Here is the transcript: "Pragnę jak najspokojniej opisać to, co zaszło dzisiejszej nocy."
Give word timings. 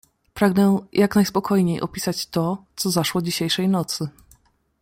"Pragnę 0.33 0.77
jak 0.93 1.15
najspokojniej 1.15 1.81
opisać 1.81 2.25
to, 2.27 2.63
co 2.75 2.91
zaszło 2.91 3.21
dzisiejszej 3.21 3.69
nocy." 3.69 4.07